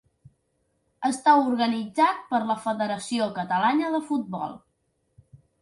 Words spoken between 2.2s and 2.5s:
per